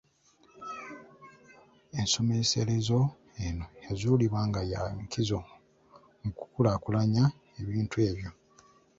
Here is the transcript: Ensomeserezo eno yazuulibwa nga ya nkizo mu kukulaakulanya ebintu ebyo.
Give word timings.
Ensomeserezo 1.99 2.99
eno 3.45 3.65
yazuulibwa 3.85 4.41
nga 4.47 4.61
ya 4.71 4.81
nkizo 5.03 5.39
mu 6.23 6.31
kukulaakulanya 6.37 7.23
ebintu 7.61 7.95
ebyo. 8.09 8.29